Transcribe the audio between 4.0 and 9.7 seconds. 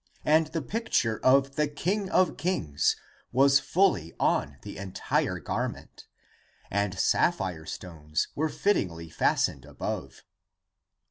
on the entire garment, And sapphire stones were fittingly fastened